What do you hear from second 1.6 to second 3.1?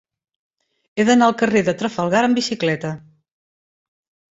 de Trafalgar amb bicicleta.